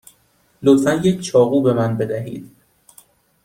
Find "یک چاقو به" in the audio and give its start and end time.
0.93-1.73